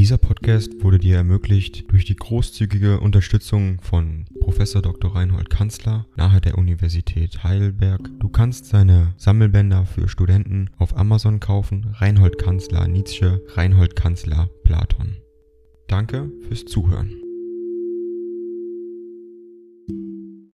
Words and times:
Dieser 0.00 0.16
Podcast 0.16 0.82
wurde 0.82 0.98
dir 0.98 1.16
ermöglicht 1.16 1.92
durch 1.92 2.06
die 2.06 2.16
großzügige 2.16 3.00
Unterstützung 3.00 3.82
von 3.82 4.24
Professor 4.40 4.80
Dr. 4.80 5.14
Reinhold 5.14 5.50
Kanzler 5.50 6.06
nahe 6.16 6.40
der 6.40 6.56
Universität 6.56 7.44
Heidelberg. 7.44 8.08
Du 8.18 8.30
kannst 8.30 8.64
seine 8.64 9.12
Sammelbänder 9.18 9.84
für 9.84 10.08
Studenten 10.08 10.70
auf 10.78 10.96
Amazon 10.96 11.38
kaufen. 11.38 11.94
Reinhold 11.98 12.38
Kanzler 12.38 12.88
Nietzsche, 12.88 13.42
Reinhold 13.48 13.94
Kanzler 13.94 14.48
Platon. 14.64 15.18
Danke 15.86 16.32
fürs 16.48 16.64
Zuhören. 16.64 17.12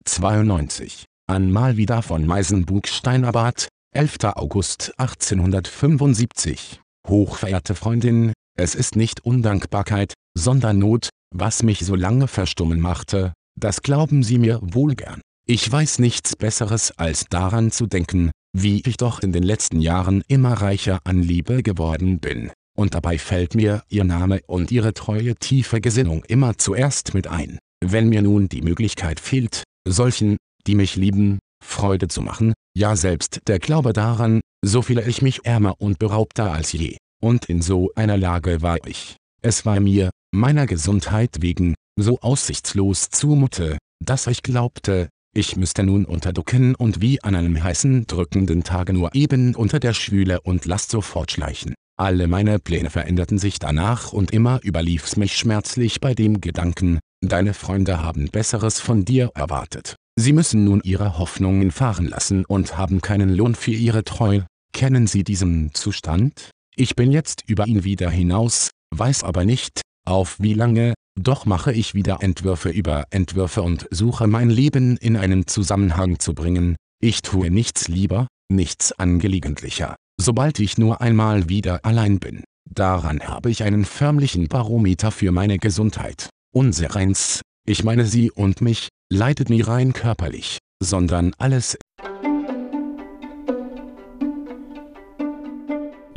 92. 0.05 1.03
An 1.27 1.51
mal 1.51 1.75
wieder 1.75 2.01
von 2.01 2.25
Meisenbug-Steinabad, 2.25 3.67
11. 3.91 4.19
August 4.23 4.93
1875. 4.97 6.82
Hochverehrte 7.07 7.75
Freundin, 7.75 8.33
es 8.57 8.75
ist 8.75 8.95
nicht 8.95 9.25
Undankbarkeit, 9.25 10.13
sondern 10.37 10.79
Not, 10.79 11.09
was 11.33 11.63
mich 11.63 11.79
so 11.79 11.95
lange 11.95 12.27
verstummen 12.27 12.79
machte, 12.79 13.33
das 13.59 13.81
glauben 13.81 14.23
Sie 14.23 14.37
mir 14.37 14.59
wohl 14.61 14.95
gern. 14.95 15.21
Ich 15.45 15.69
weiß 15.69 15.99
nichts 15.99 16.35
Besseres 16.35 16.91
als 16.97 17.25
daran 17.29 17.71
zu 17.71 17.85
denken, 17.85 18.31
wie 18.55 18.81
ich 18.85 18.97
doch 18.97 19.19
in 19.19 19.33
den 19.33 19.43
letzten 19.43 19.81
Jahren 19.81 20.23
immer 20.27 20.53
reicher 20.53 20.99
an 21.03 21.21
Liebe 21.21 21.63
geworden 21.63 22.19
bin, 22.19 22.51
und 22.77 22.93
dabei 22.93 23.17
fällt 23.17 23.55
mir 23.55 23.83
Ihr 23.89 24.03
Name 24.03 24.41
und 24.47 24.71
Ihre 24.71 24.93
treue 24.93 25.35
tiefe 25.35 25.81
Gesinnung 25.81 26.23
immer 26.25 26.57
zuerst 26.57 27.13
mit 27.13 27.27
ein. 27.27 27.59
Wenn 27.83 28.09
mir 28.09 28.21
nun 28.21 28.47
die 28.47 28.61
Möglichkeit 28.61 29.19
fehlt, 29.19 29.63
solchen, 29.85 30.37
die 30.65 30.75
mich 30.75 30.95
lieben, 30.95 31.39
Freude 31.63 32.07
zu 32.07 32.21
machen, 32.21 32.53
ja 32.75 32.95
selbst 32.95 33.41
der 33.47 33.59
Glaube 33.59 33.93
daran, 33.93 34.41
so 34.63 34.81
fühle 34.81 35.05
ich 35.05 35.21
mich 35.21 35.45
ärmer 35.45 35.75
und 35.79 35.99
beraubter 35.99 36.51
als 36.51 36.71
je 36.71 36.97
und 37.23 37.45
in 37.45 37.61
so 37.61 37.91
einer 37.95 38.17
Lage 38.17 38.61
war 38.61 38.85
ich. 38.85 39.15
Es 39.41 39.65
war 39.65 39.79
mir, 39.79 40.09
meiner 40.33 40.65
Gesundheit 40.65 41.37
wegen, 41.41 41.75
so 41.97 42.19
aussichtslos 42.19 43.09
zumute, 43.09 43.77
dass 44.03 44.27
ich 44.27 44.43
glaubte, 44.43 45.09
ich 45.35 45.55
müsste 45.55 45.83
nun 45.83 46.05
unterducken 46.05 46.75
und 46.75 47.01
wie 47.01 47.23
an 47.23 47.35
einem 47.35 47.63
heißen 47.63 48.07
drückenden 48.07 48.63
Tage 48.63 48.93
nur 48.93 49.15
eben 49.15 49.55
unter 49.55 49.79
der 49.79 49.93
Schwüle 49.93 50.41
und 50.41 50.65
Last 50.65 50.91
sofort 50.91 51.31
schleichen. 51.31 51.73
Alle 51.97 52.27
meine 52.27 52.59
Pläne 52.59 52.89
veränderten 52.89 53.37
sich 53.37 53.57
danach 53.59 54.11
und 54.11 54.31
immer 54.31 54.59
überlief's 54.63 55.15
mich 55.15 55.37
schmerzlich 55.37 56.01
bei 56.01 56.13
dem 56.13 56.41
Gedanken, 56.41 56.99
deine 57.21 57.53
Freunde 57.53 58.03
haben 58.03 58.29
Besseres 58.29 58.79
von 58.79 59.05
dir 59.05 59.31
erwartet. 59.33 59.95
Sie 60.15 60.33
müssen 60.33 60.63
nun 60.63 60.81
ihre 60.83 61.17
Hoffnungen 61.17 61.71
fahren 61.71 62.07
lassen 62.07 62.45
und 62.45 62.77
haben 62.77 63.01
keinen 63.01 63.33
Lohn 63.33 63.55
für 63.55 63.71
ihre 63.71 64.03
Treu. 64.03 64.41
Kennen 64.71 65.07
Sie 65.07 65.23
diesen 65.23 65.73
Zustand? 65.73 66.51
Ich 66.75 66.95
bin 66.95 67.11
jetzt 67.11 67.43
über 67.47 67.67
ihn 67.67 67.83
wieder 67.83 68.09
hinaus, 68.09 68.69
weiß 68.95 69.23
aber 69.23 69.43
nicht, 69.43 69.81
auf 70.05 70.39
wie 70.39 70.53
lange, 70.53 70.93
doch 71.19 71.45
mache 71.45 71.71
ich 71.71 71.93
wieder 71.93 72.17
Entwürfe 72.21 72.69
über 72.69 73.05
Entwürfe 73.09 73.61
und 73.61 73.87
suche 73.91 74.27
mein 74.27 74.49
Leben 74.49 74.97
in 74.97 75.15
einen 75.17 75.47
Zusammenhang 75.47 76.19
zu 76.19 76.33
bringen. 76.33 76.75
Ich 76.99 77.21
tue 77.21 77.49
nichts 77.49 77.87
lieber, 77.87 78.27
nichts 78.51 78.91
angelegentlicher, 78.91 79.95
sobald 80.19 80.59
ich 80.59 80.77
nur 80.77 81.01
einmal 81.01 81.49
wieder 81.49 81.85
allein 81.85 82.19
bin. 82.19 82.43
Daran 82.69 83.19
habe 83.21 83.51
ich 83.51 83.63
einen 83.63 83.85
förmlichen 83.85 84.47
Barometer 84.47 85.11
für 85.11 85.31
meine 85.31 85.59
Gesundheit. 85.59 86.29
Unsereins, 86.53 87.41
ich 87.67 87.83
meine 87.83 88.05
sie 88.05 88.31
und 88.31 88.61
mich, 88.61 88.89
leidet 89.13 89.49
nie 89.49 89.61
rein 89.61 89.93
körperlich, 89.93 90.57
sondern 90.81 91.33
alles 91.37 91.77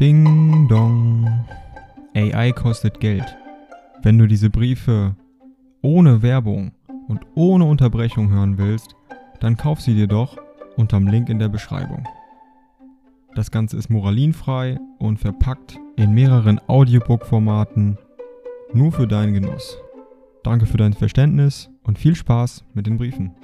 Ding 0.01 0.67
dong. 0.69 1.45
AI 2.15 2.53
kostet 2.53 3.01
Geld. 3.01 3.37
Wenn 4.03 4.19
du 4.19 4.27
diese 4.27 4.49
Briefe 4.49 5.15
ohne 5.83 6.23
Werbung 6.23 6.73
und 7.09 7.21
ohne 7.35 7.67
Unterbrechung 7.67 8.31
hören 8.31 8.57
willst, 8.57 8.95
dann 9.41 9.59
kauf 9.59 9.81
sie 9.83 9.95
dir 9.95 10.07
doch 10.07 10.39
unterm 10.77 11.07
Link 11.07 11.29
in 11.29 11.39
der 11.39 11.49
Beschreibung. 11.49 12.09
Das 13.35 13.51
Ganze 13.51 13.77
ist 13.77 13.91
moralinfrei 13.91 14.79
und 14.99 15.19
verpackt 15.19 15.79
in 15.97 16.15
mehreren 16.15 16.59
Audiobook-Formaten 16.67 17.99
nur 18.73 18.91
für 18.93 19.07
deinen 19.07 19.35
Genuss. 19.35 19.79
Danke 20.47 20.67
für 20.67 20.77
dein 20.77 20.93
Verständnis 20.95 21.71
und 21.83 21.99
viel 21.99 22.15
Spaß 22.15 22.63
mit 22.73 22.87
den 22.87 22.99
Briefen. 22.99 23.35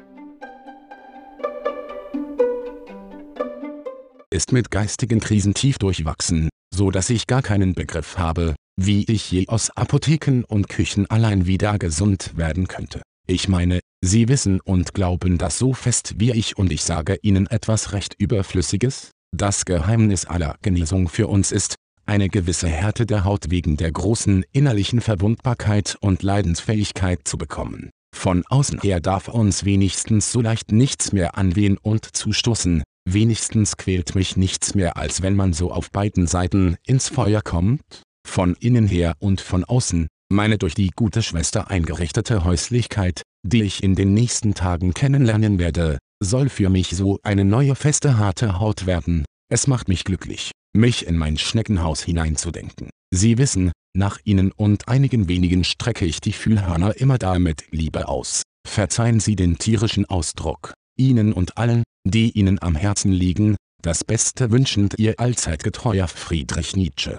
ist 4.30 4.52
mit 4.52 4.70
geistigen 4.70 5.18
Krisen 5.18 5.52
tief 5.52 5.78
durchwachsen, 5.78 6.48
so 6.72 6.92
dass 6.92 7.10
ich 7.10 7.26
gar 7.26 7.42
keinen 7.42 7.74
Begriff 7.74 8.18
habe, 8.18 8.54
wie 8.80 9.04
ich 9.08 9.32
je 9.32 9.48
aus 9.48 9.70
Apotheken 9.70 10.44
und 10.46 10.68
Küchen 10.68 11.10
allein 11.10 11.44
wieder 11.46 11.76
gesund 11.76 12.36
werden 12.36 12.68
könnte. 12.68 13.02
Ich 13.26 13.48
meine, 13.48 13.80
Sie 14.00 14.28
wissen 14.28 14.60
und 14.60 14.94
glauben 14.94 15.38
das 15.38 15.58
so 15.58 15.74
fest 15.74 16.14
wie 16.18 16.30
ich 16.30 16.56
und 16.56 16.70
ich 16.70 16.84
sage 16.84 17.18
Ihnen 17.20 17.48
etwas 17.48 17.92
recht 17.92 18.14
Überflüssiges? 18.16 19.10
Das 19.36 19.64
Geheimnis 19.64 20.24
aller 20.24 20.56
Genesung 20.62 21.08
für 21.08 21.26
uns 21.26 21.50
ist, 21.50 21.74
eine 22.06 22.28
gewisse 22.28 22.68
Härte 22.68 23.06
der 23.06 23.24
Haut 23.24 23.50
wegen 23.50 23.76
der 23.76 23.92
großen 23.92 24.44
innerlichen 24.52 25.00
Verwundbarkeit 25.00 25.96
und 26.00 26.22
Leidensfähigkeit 26.22 27.20
zu 27.24 27.38
bekommen. 27.38 27.90
Von 28.14 28.44
außen 28.48 28.80
her 28.80 29.00
darf 29.00 29.28
uns 29.28 29.64
wenigstens 29.64 30.32
so 30.32 30.40
leicht 30.40 30.72
nichts 30.72 31.12
mehr 31.12 31.38
anwehen 31.38 31.78
und 31.78 32.14
zustoßen, 32.14 32.82
Wenigstens 33.04 33.76
quält 33.76 34.14
mich 34.14 34.36
nichts 34.36 34.74
mehr 34.74 34.96
als 34.96 35.22
wenn 35.22 35.34
man 35.34 35.52
so 35.52 35.72
auf 35.72 35.90
beiden 35.90 36.26
Seiten 36.26 36.76
ins 36.86 37.08
Feuer 37.08 37.42
kommt, 37.42 38.02
von 38.26 38.54
innen 38.60 38.86
her 38.86 39.14
und 39.18 39.40
von 39.40 39.64
außen, 39.64 40.06
meine 40.32 40.56
durch 40.56 40.74
die 40.74 40.90
gute 40.94 41.22
Schwester 41.22 41.68
eingerichtete 41.68 42.44
Häuslichkeit, 42.44 43.22
die 43.44 43.62
ich 43.62 43.82
in 43.82 43.96
den 43.96 44.14
nächsten 44.14 44.54
Tagen 44.54 44.94
kennenlernen 44.94 45.58
werde, 45.58 45.98
soll 46.22 46.48
für 46.48 46.70
mich 46.70 46.90
so 46.90 47.18
eine 47.24 47.44
neue 47.44 47.74
feste 47.74 48.18
harte 48.18 48.60
Haut 48.60 48.86
werden. 48.86 49.24
Es 49.50 49.66
macht 49.66 49.88
mich 49.88 50.04
glücklich, 50.04 50.52
mich 50.74 51.06
in 51.06 51.16
mein 51.16 51.38
Schneckenhaus 51.38 52.02
hineinzudenken. 52.02 52.90
Sie 53.14 53.38
wissen, 53.38 53.72
nach 53.94 54.18
Ihnen 54.24 54.52
und 54.52 54.88
einigen 54.88 55.28
wenigen 55.28 55.64
strecke 55.64 56.06
ich 56.06 56.20
die 56.20 56.32
Fühlhörner 56.32 56.96
immer 56.96 57.18
da 57.18 57.38
mit 57.38 57.64
Liebe 57.70 58.08
aus. 58.08 58.42
Verzeihen 58.66 59.20
Sie 59.20 59.36
den 59.36 59.58
tierischen 59.58 60.06
Ausdruck. 60.06 60.72
Ihnen 60.96 61.32
und 61.32 61.58
allen, 61.58 61.82
die 62.04 62.30
Ihnen 62.30 62.60
am 62.62 62.74
Herzen 62.74 63.12
liegen, 63.12 63.56
das 63.82 64.04
Beste 64.04 64.50
wünschend 64.50 64.94
Ihr 64.98 65.18
allzeit 65.18 65.62
getreuer 65.62 66.08
Friedrich 66.08 66.76
Nietzsche. 66.76 67.18